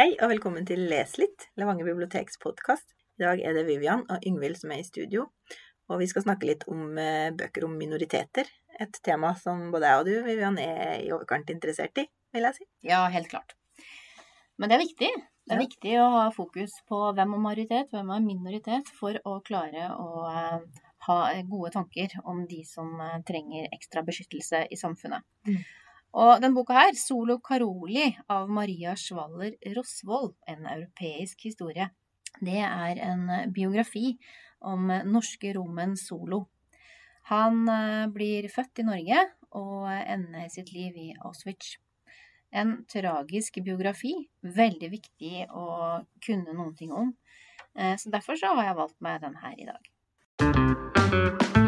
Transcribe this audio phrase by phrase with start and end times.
[0.00, 2.86] Hei og velkommen til Les litt, Levanger biblioteks podkast.
[3.20, 5.26] I dag er det Vivian og Yngvild som er i studio,
[5.92, 8.48] og vi skal snakke litt om eh, bøker om minoriteter.
[8.80, 12.56] Et tema som både jeg og du, Vivian, er i overkant interessert i, vil jeg
[12.56, 12.66] si.
[12.88, 13.52] Ja, helt klart.
[14.56, 15.10] Men det er viktig.
[15.20, 15.66] Det er Ja.
[15.66, 20.24] viktig å ha fokus på hvem er majoritet, hvem er minoritet, for å klare å
[20.32, 25.28] eh, ha gode tanker om de som eh, trenger ekstra beskyttelse i samfunnet.
[25.44, 25.60] Mm.
[26.12, 31.90] Og den boka her, 'Solo Caroli' av Maria Schwaller Rosvold, en europeisk historie,
[32.38, 34.14] det er en eh, biografi
[34.60, 36.46] om eh, norske romen Solo.
[37.30, 41.76] Han eh, blir født i Norge og ender sitt liv i Auschwitz.
[42.50, 45.66] En tragisk biografi, veldig viktig å
[46.26, 47.14] kunne noen ting om.
[47.70, 51.59] Så derfor så har jeg valgt meg den her i dag.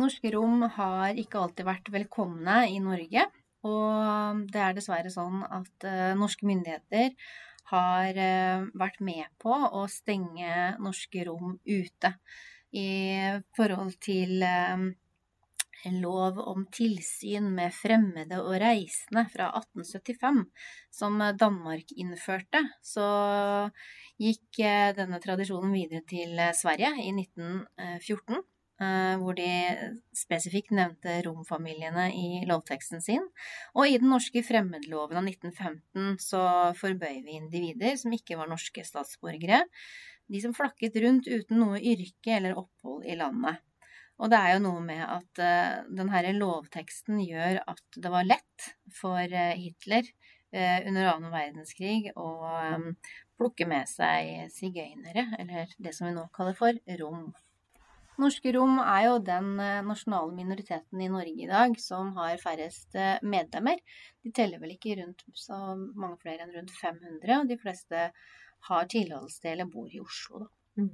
[0.00, 3.26] Norske rom har ikke alltid vært velkomne i Norge.
[3.68, 7.12] Og det er dessverre sånn at eh, norske myndigheter
[7.70, 12.14] har eh, vært med på å stenge norske rom ute
[12.72, 12.88] i
[13.58, 14.86] forhold til eh,
[16.00, 20.40] lov om tilsyn med fremmede og reisende fra 1875,
[20.92, 22.62] som Danmark innførte.
[22.84, 23.04] Så
[24.20, 24.60] gikk
[24.96, 28.44] denne tradisjonen videre til Sverige i 1914.
[28.82, 29.48] eh, Hvor de
[30.16, 33.26] spesifikt nevnte romfamiliene i lovteksten sin.
[33.74, 36.44] Og i den norske fremmedloven av 1915 så
[36.80, 39.64] forbøy vi individer som ikke var norske statsborgere.
[40.30, 43.60] De som flakket rundt uten noe yrke eller opphold i landet.
[44.20, 45.40] Og det er jo noe med at
[45.88, 50.04] denne lovteksten gjør at det var lett for eh, Hitler
[50.52, 52.88] eh, under annen verdenskrig å eh,
[53.40, 57.30] plukke med seg sigøynere, eller det som vi nå kaller for rom.
[58.20, 62.96] Norske rom er jo den eh, nasjonale minoriteten i Norge i dag som har færrest
[62.98, 63.78] eh, medlemmer.
[64.24, 68.08] De teller vel ikke rundt så mange flere enn rundt 500, og de fleste
[68.68, 70.50] har tilholdssted eller bor i Oslo, da.
[70.80, 70.90] Mm.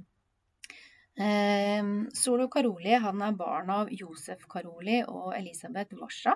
[1.17, 1.83] Eh,
[2.13, 6.35] Solo Karoli han er barn av Josef Karoli og Elisabeth Wascha.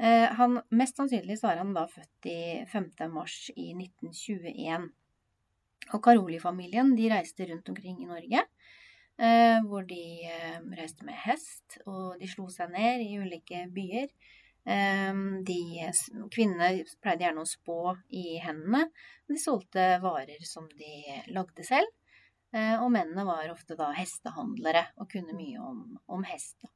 [0.00, 2.40] Eh, han, mest sannsynlig så er han da født i
[2.72, 2.88] 5.
[3.12, 4.88] mars i 1921.
[5.92, 8.46] Og Karoli-familien de reiste rundt omkring i Norge,
[9.66, 14.08] hvor de eh, reiste med hest, og de slo seg ned i ulike byer.
[14.64, 15.12] Eh,
[15.48, 15.58] de,
[16.32, 18.86] kvinnene pleide gjerne å spå i hendene.
[19.28, 21.90] De solgte varer som de lagde selv.
[22.52, 26.58] Eh, Og mennene var ofte da hestehandlere og kunne mye om, om hest.
[26.60, 26.72] Da.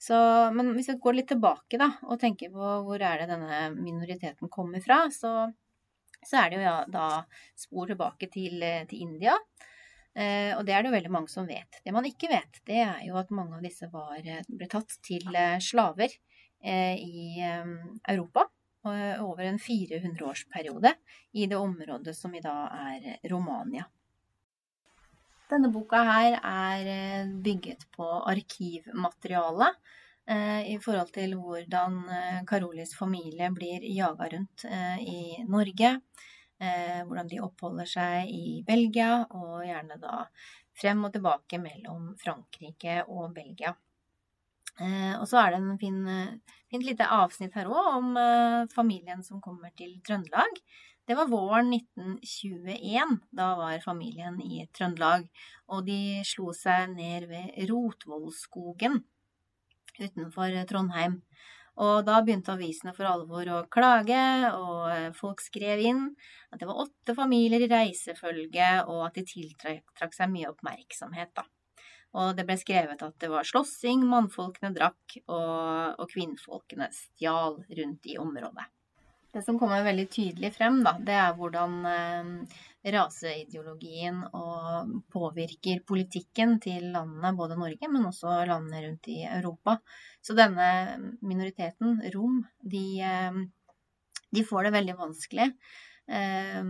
[0.00, 0.16] Så,
[0.56, 4.48] men hvis vi går litt tilbake da, og tenker på hvor er det denne minoriteten
[4.48, 5.50] kommer fra, så,
[6.24, 7.08] så er det jo ja, da
[7.58, 9.36] spor tilbake til, eh, til India.
[10.18, 11.80] Eh, og det er det jo veldig mange som vet.
[11.84, 14.96] Det man ikke vet, det er jo at mange av disse var, eh, ble tatt
[15.06, 16.18] til eh, slaver
[16.60, 18.42] i Europa
[18.84, 20.90] over en 400-årsperiode
[21.40, 23.86] i det området som i dag er Romania.
[25.48, 29.70] Denne boka her er bygget på arkivmateriale
[30.68, 31.96] i forhold til hvordan
[32.44, 34.68] Carolis familie blir jaga rundt
[35.00, 35.94] i Norge.
[36.60, 40.26] Eh, hvordan de oppholder seg i Belgia, og gjerne da
[40.76, 43.72] frem og tilbake mellom Frankrike og Belgia.
[44.80, 48.66] Eh, og så er det en fin, eh, fint lite avsnitt her òg om eh,
[48.72, 50.60] familien som kommer til Trøndelag.
[51.08, 53.16] Det var våren 1921.
[53.32, 55.26] Da var familien i Trøndelag,
[55.68, 59.00] og de slo seg ned ved Rotvollskogen
[60.00, 61.20] utenfor Trondheim.
[61.80, 66.02] Og da begynte avisene for alvor å klage, og eh, folk skrev inn
[66.52, 71.46] at det var åtte familier i reisefølge, og at de tiltrakk seg mye oppmerksomhet, da.
[72.20, 78.10] Og det ble skrevet at det var slåssing, mannfolkene drakk, og, og kvinnfolkene stjal rundt
[78.10, 78.66] i området.
[79.30, 82.56] Det som kommer veldig tydelig frem, da, det er hvordan eh,
[82.96, 89.76] raseideologien og påvirker politikken til landene, både Norge, men også landene rundt i Europa.
[90.18, 90.66] Så denne
[91.22, 93.40] minoriteten, rom, de, eh,
[94.34, 95.50] de får det veldig vanskelig.
[96.10, 96.62] Eh,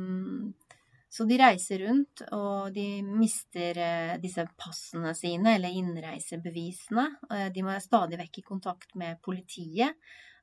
[1.11, 3.81] så de reiser rundt, og de mister
[4.23, 7.07] disse passene sine, eller innreisebevisene.
[7.51, 9.97] De må stadig vekk i kontakt med politiet.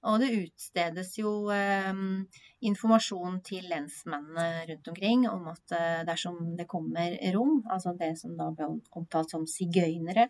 [0.06, 1.94] Og det utstedes jo eh,
[2.70, 8.36] informasjon til lensmennene rundt omkring om at eh, dersom det kommer rom, altså det som
[8.38, 10.30] da ble omtalt som sigøynere,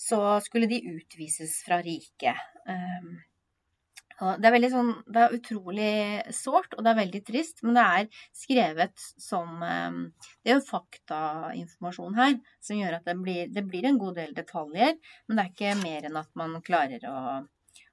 [0.00, 2.40] så skulle de utvises fra riket.
[2.68, 3.12] Eh,
[4.38, 5.92] det er sånn Det er utrolig
[6.36, 9.98] sårt, og det er veldig trist, men det er skrevet som eh,
[10.42, 14.36] Det er jo faktainformasjon her som gjør at det blir, det blir en god del
[14.36, 14.94] detaljer,
[15.26, 17.16] men det er ikke mer enn at man klarer å,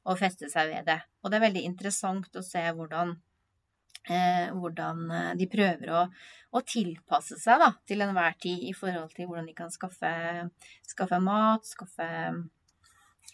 [0.10, 1.00] å feste seg ved det.
[1.24, 3.14] Og det er veldig interessant å se hvordan
[4.08, 6.06] Eh, hvordan eh, de prøver å,
[6.56, 10.10] å tilpasse seg da, til enhver tid i forhold til hvordan de kan skaffe,
[10.88, 12.08] skaffe mat, skaffe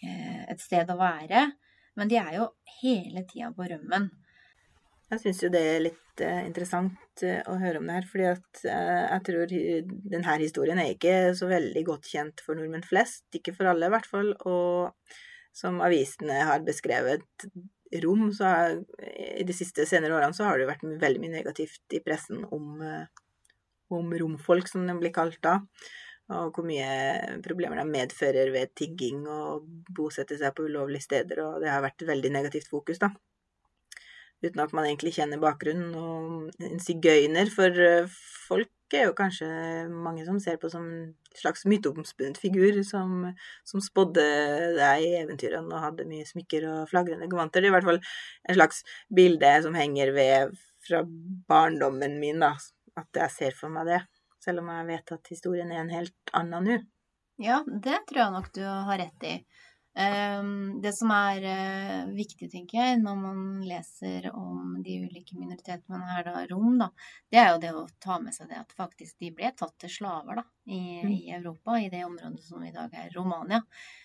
[0.02, 1.46] eh, et sted å være.
[1.96, 2.50] Men de er jo
[2.82, 4.10] hele tida på rømmen.
[5.06, 8.26] Jeg syns jo det er litt eh, interessant eh, å høre om det her, fordi
[8.34, 9.56] at jeg tror
[10.12, 13.24] denne historien er ikke så veldig godt kjent for nordmenn flest.
[13.38, 14.34] Ikke for alle, i hvert fall.
[14.44, 15.16] Og
[15.56, 17.46] som avisene har beskrevet
[18.02, 18.80] rom, så har,
[19.40, 22.82] i de siste senere årene så har det vært veldig mye negativt i pressen om,
[23.94, 25.60] om romfolk, som de blir kalt da.
[26.34, 31.44] Og hvor mye problemer de medfører ved tigging og bosette seg på ulovlige steder.
[31.44, 33.12] Og det har vært veldig negativt fokus, da
[34.44, 35.94] uten at man egentlig kjenner bakgrunnen.
[35.96, 38.16] Og en sigøyner for eh,
[38.46, 39.46] folk er jo kanskje
[39.90, 43.26] mange som ser på som en slags myteomspunnet figur som,
[43.66, 44.26] som spådde
[44.76, 47.64] deg i eventyrene og hadde mye smykker og flagrende gevanter.
[47.64, 50.56] Det er i hvert fall en slags bilde som henger ved
[50.86, 51.02] fra
[51.48, 52.54] barndommen min, da.
[52.96, 54.04] At jeg ser for meg det.
[54.40, 56.76] Selv om jeg vet at historien er en helt annen nå.
[57.42, 59.34] Ja, det tror jeg nok du har rett i.
[59.96, 65.96] Ehm, det som er eh, viktig, tenker jeg, når man leser om de ulike minoritetene,
[65.96, 66.90] man her da rom, da,
[67.32, 69.94] det er jo det å ta med seg det at faktisk de ble tatt til
[69.94, 71.14] slaver da, i, mm.
[71.14, 73.62] i Europa, i det området som i dag er Romania.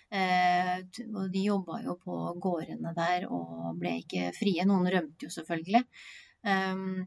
[0.07, 0.77] Eh,
[1.11, 4.63] og de jobba jo på gårdene der og ble ikke frie.
[4.67, 5.83] Noen rømte jo selvfølgelig.
[6.47, 7.03] Um,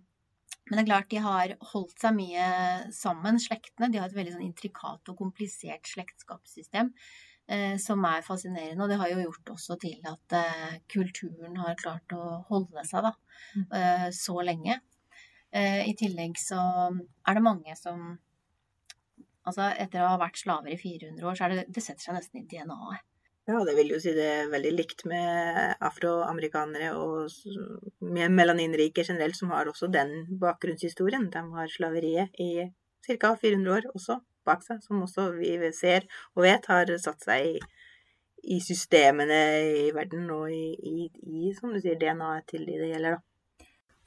[0.64, 2.44] men det er klart de har holdt seg mye
[2.96, 3.90] sammen, slektene.
[3.92, 6.92] De har et veldig sånn intrikat og komplisert slektskapssystem.
[7.44, 8.80] Eh, som er fascinerende.
[8.84, 13.04] Og det har jo gjort også til at eh, kulturen har klart å holde seg
[13.04, 13.10] da,
[13.52, 13.66] mm.
[13.80, 14.80] eh, så lenge.
[15.54, 18.16] I tillegg så er det mange som
[19.44, 22.16] Altså etter å ha vært slaver i 400 år, så er det, det setter seg
[22.16, 23.04] nesten i DNA-et.
[23.44, 27.28] Ja, det vil jo si det er veldig likt med afroamerikanere og
[28.00, 31.28] med melaninrike generelt, som har også den bakgrunnshistorien.
[31.30, 32.48] De har slaveriet i
[33.04, 33.34] ca.
[33.44, 37.60] 400 år også bak seg, som også vi ser og vet har satt seg i,
[38.54, 39.40] i systemene
[39.84, 43.22] i verden og i, i, i som du sier, DNA-et til de det gjelder, da.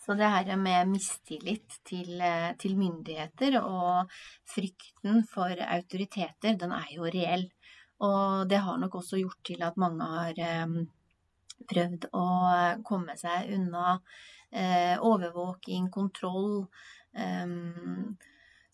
[0.07, 2.22] Så det her med mistillit til,
[2.62, 4.13] til, myndigheter og
[4.48, 7.44] frykten for autoriteter, den er jo reell.
[8.07, 10.78] Og det har nok også gjort til at mange har um,
[11.68, 12.28] prøvd å
[12.88, 16.68] komme seg unna uh, overvåking, kontroll.
[17.12, 18.16] Um,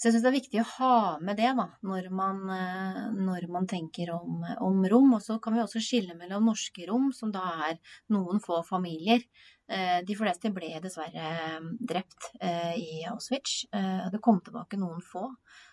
[0.03, 3.45] så jeg syns det er viktig å ha med det da, når man, eh, når
[3.55, 5.13] man tenker om, om, rom.
[5.15, 7.79] Og så kan vi også skille mellom norske rom, som da er
[8.11, 9.23] noen få familier.
[9.71, 13.69] Eh, de fleste ble dessverre eh, drept i Auschwitz.
[13.71, 15.29] Det kom tilbake noen få.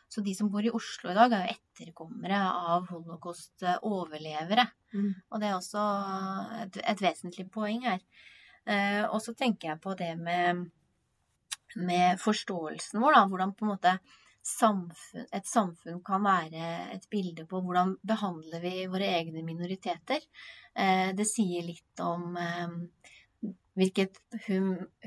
[0.06, 2.38] Så de som bor i Oslo i dag, er jo etterkommere
[2.70, 4.70] av holocaust-overlevere.
[4.94, 5.12] Mm.
[5.26, 5.88] Og det er også
[6.68, 8.06] et, et vesentlig poeng her.
[9.10, 10.68] Og så tenker jeg på det med
[11.76, 13.94] med forståelsen vår, da, hvordan på en måte
[14.46, 20.24] samfunn, et samfunn kan være et bilde på hvordan behandler vi våre egne minoriteter.
[20.74, 22.76] Eh, det sier litt om eh,
[23.78, 24.20] hvilket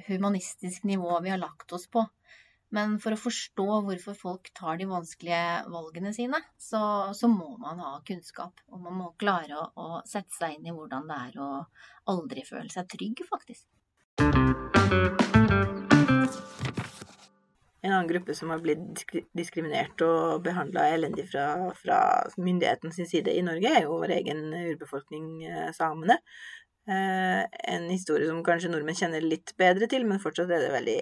[0.08, 2.05] humanistisk nivå vi har lagt oss på.
[2.74, 7.84] Men for å forstå hvorfor folk tar de vanskelige valgene sine, så, så må man
[7.86, 8.63] ha kunnskap.
[8.74, 11.51] Og man må klare å, å, sette seg inn i hvordan det er å
[12.15, 13.70] aldri føle seg trygg, faktisk.
[17.84, 19.04] En annen gruppe som har blitt
[19.36, 21.98] diskriminert og behandla elendig fra, fra
[22.40, 26.16] myndighetens side i Norge, er jo vår egen urbefolkning, eh, samene.
[26.88, 27.42] Eh,
[27.74, 30.98] en historie som kanskje nordmenn kjenner litt bedre til, men fortsatt er det veldig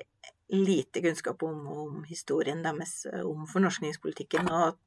[0.58, 4.82] lite kunnskap om, om historien deres, eh, om fornorskningspolitikken og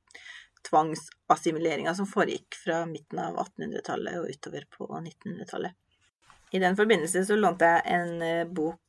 [0.66, 5.78] tvangsassimileringa som foregikk fra midten av 1800-tallet og utover på 1900-tallet.
[6.54, 8.82] I den forbindelse så lånte jeg en bok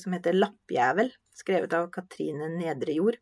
[0.00, 3.20] som heter Lappjævel, skrevet av Katrine Nedrejord.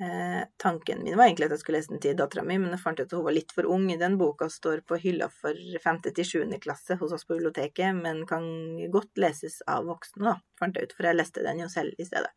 [0.00, 2.82] Eh, tanken min var egentlig at jeg skulle lese den til dattera mi, men jeg
[2.82, 3.86] fant ut at hun var litt for ung.
[3.96, 6.00] Den boka står på hylla for 5.
[6.10, 6.56] til 7.
[6.60, 8.44] klasse hos oss på biblioteket, men kan
[8.92, 12.08] godt leses av voksne, da, fant jeg ut, for jeg leste den jo selv i
[12.08, 12.32] stedet.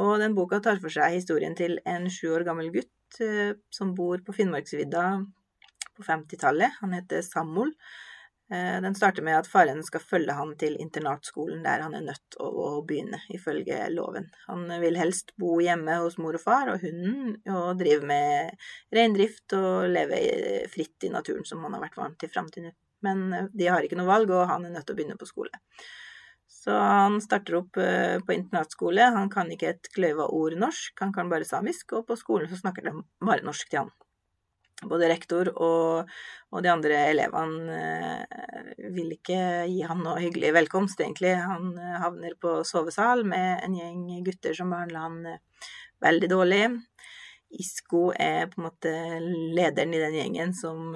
[0.00, 3.94] Og den boka tar for seg historien til en sju år gammel gutt eh, som
[3.94, 5.06] bor på Finnmarksvidda
[5.94, 6.80] på 50-tallet.
[6.82, 7.76] Han heter Samuel.
[8.50, 12.24] Eh, den starter med at faren skal følge han til internatskolen der han er nødt
[12.34, 14.26] til å begynne, ifølge loven.
[14.48, 18.66] Han vil helst bo hjemme hos mor og far og hunden, og drive med
[18.96, 20.18] reindrift og leve
[20.72, 22.74] fritt i naturen som han har vært vant til fram til nå.
[23.06, 25.30] Men eh, de har ikke noe valg, og han er nødt til å begynne på
[25.30, 25.62] skole.
[26.50, 29.12] Så han starter opp eh, på internatskole.
[29.14, 32.58] Han kan ikke et kløyva ord norsk, han kan bare samisk, og på skolen så
[32.64, 33.94] snakker de bare norsk til han.
[34.88, 36.10] Både rektor og,
[36.50, 41.36] og de andre elevene eh, vil ikke gi han noe hyggelig velkomst, egentlig.
[41.38, 45.70] Han eh, havner på sovesal med en gjeng gutter som behandler han eh,
[46.02, 46.64] veldig dårlig.
[47.60, 48.92] Isko er på en måte
[49.56, 50.94] lederen i den gjengen som,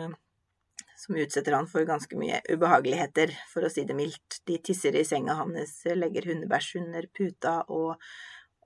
[0.98, 4.40] som utsetter han for ganske mye ubehageligheter, for å si det mildt.
[4.46, 7.98] De tisser i senga hans, legger hundebæsj under puta, og,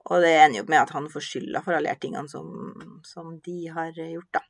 [0.05, 2.53] og det ender jo med at han får skylda for alle de tingene som,
[3.05, 4.45] som de har gjort, da.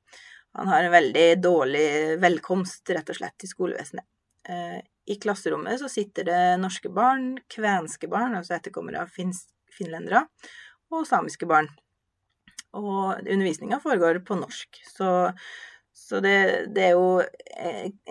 [0.57, 4.05] Han har en veldig dårlig velkomst, rett og slett, til skolevesenet.
[4.49, 4.79] Eh,
[5.09, 10.23] I klasserommet så sitter det norske barn, kvenske barn, altså etterkommere av finlendere,
[10.89, 11.69] og samiske barn.
[12.77, 14.81] Og undervisninga foregår på norsk.
[14.85, 15.09] Så,
[15.95, 16.37] så det,
[16.75, 17.21] det, er jo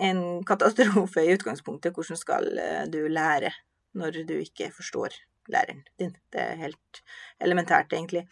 [0.09, 1.95] en katastrofe i utgangspunktet.
[1.95, 3.51] Hvordan skal eh, du lære
[3.99, 5.15] når du ikke forstår
[5.51, 6.15] læreren din?
[6.31, 7.03] Det er helt
[7.43, 8.27] elementært, egentlig.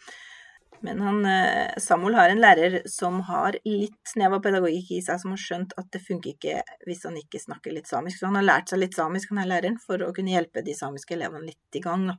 [0.80, 5.18] Men han, eh, Samuel har en lærer som har litt snev av pedagogikk i seg,
[5.20, 8.20] som har skjønt at det funker ikke hvis han ikke snakker litt samisk.
[8.20, 10.76] Så han har lært seg litt samisk, han er læreren, for å kunne hjelpe de
[10.78, 12.12] samiske elevene litt i gang.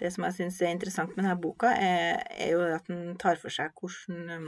[0.00, 3.40] Det som jeg syns er interessant med denne boka, er, er, jo at den tar
[3.42, 4.46] for seg hvordan,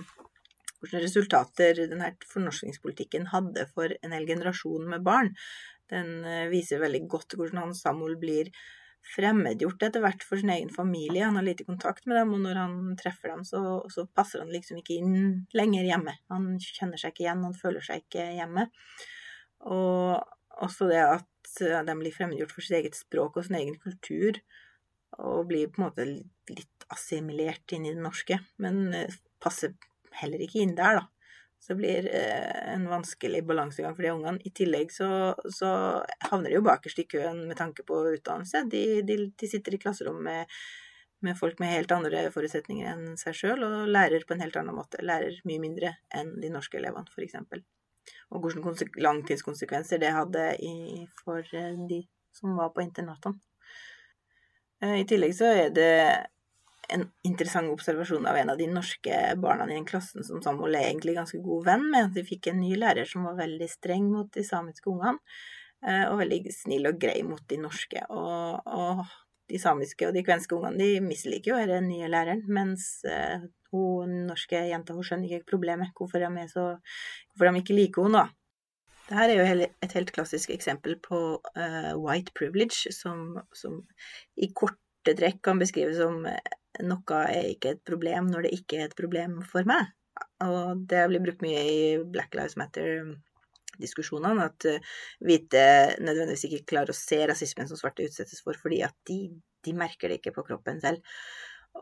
[0.81, 5.35] hvordan resultater denne fornorskingspolitikken hadde for en hel generasjon med barn.
[5.93, 8.49] Den eh, viser veldig godt hvordan han Samuel blir
[9.13, 11.25] fremmedgjort etter hvert for sin egen familie.
[11.27, 14.53] Han har lite kontakt med dem, og når han treffer dem, så, så, passer han
[14.53, 15.17] liksom ikke inn
[15.57, 16.17] lenger hjemme.
[16.33, 18.69] Han kjenner seg ikke igjen, han føler seg ikke hjemme.
[19.73, 24.39] Og også det at de blir fremmedgjort for sitt eget språk og sin egen kultur,
[25.21, 29.75] og blir på en måte litt assimilert inn i det norske, men eh, passer
[30.21, 31.22] heller ikke inn der, da.
[31.63, 34.43] Så det blir eh, en vanskelig balansegang for de ungene.
[34.43, 35.09] I tillegg så,
[35.47, 35.69] så,
[36.27, 38.65] havner de jo bakerst i køen med tanke på utdannelse.
[38.73, 40.51] De, de, de sitter i klasserom med,
[41.23, 44.75] med, folk med helt andre forutsetninger enn seg sjøl, og lærer på en helt annen
[44.75, 45.05] måte.
[45.07, 47.39] Lærer mye mindre enn de norske elevene, f.eks.
[48.35, 52.03] Og hvilke langtidskonsekvenser det hadde i, for eh, de
[52.35, 53.39] som var på internatene.
[54.83, 55.93] Eh, I tillegg så er det
[56.93, 60.91] en interessant observasjon av en av de norske barna i den klassen som Samuel er
[60.91, 62.13] egentlig ganske god venn med.
[62.17, 65.19] De fikk en ny lærer som var veldig streng mot de samiske ungene,
[65.87, 68.05] eh, og veldig snill og grei mot de norske.
[68.13, 69.05] Og, og
[69.53, 74.23] de samiske og de kvenske ungene de misliker jo den nye læreren, mens uh, hun
[74.29, 76.69] norske jenta hun skjønner ikke problemet, hvorfor de, så,
[77.33, 78.29] hvorfor de ikke liker henne.
[79.09, 83.83] Dette er jo et helt klassisk eksempel på uh, white privilege, som, som
[84.41, 86.23] i korte trekk kan beskrives som
[86.83, 89.93] noe er ikke et problem når det ikke er et problem for meg.
[90.45, 91.79] Og det blir brukt mye i
[92.15, 94.91] Black Lives Matter-diskusjonene, at eh,
[95.25, 95.63] hvite
[96.03, 99.25] nødvendigvis ikke klarer å se rasismen som svarte utsettes for, fordi at de,
[99.65, 101.01] de merker det ikke på kroppen selv.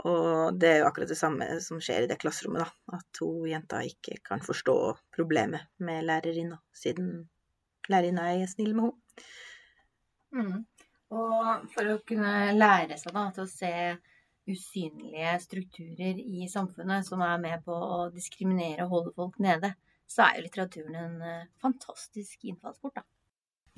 [0.07, 2.99] Og det er jo akkurat det samme som skjer i det klasserommet, da.
[2.99, 4.77] At to jenter ikke kan forstå
[5.17, 7.25] problemet med lærerinna, siden
[7.91, 9.25] lærerinna er snill med henne.
[10.31, 10.59] Mm.
[11.11, 13.73] Og for å kunne lære seg da, til å se
[14.51, 19.73] usynlige strukturer i samfunnet som er med på å diskriminere og holde folk nede,
[20.11, 23.07] så er jo litteraturen en eh, fantastisk innfallsport, da.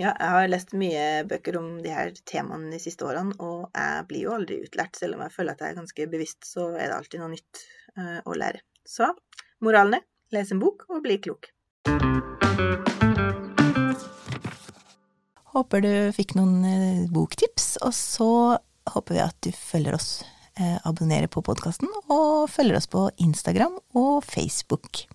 [0.00, 4.07] Ja, jeg har lest mye bøker om de her temaene de siste årene, og jeg
[4.09, 4.97] blir jo aldri utlært.
[4.97, 7.62] Selv om jeg føler at jeg er ganske bevisst, så er det alltid noe nytt
[8.00, 8.64] uh, å lære.
[8.88, 9.11] Så
[9.62, 11.52] moralen er les en bok og bli klok.
[15.52, 18.33] Håper du fikk noen uh, boktips, og så
[18.97, 20.41] håper vi at du følger oss Eh,
[20.85, 25.06] abonnerer på podkasten og følger oss på Instagram og Facebook.